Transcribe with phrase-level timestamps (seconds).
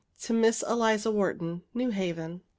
[0.19, 1.61] TO MISS ELIZA WHARTON.
[1.75, 2.41] NEW HAVEN.